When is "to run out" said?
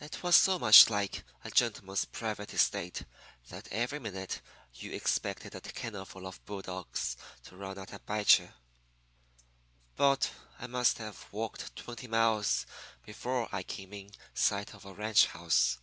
7.44-7.90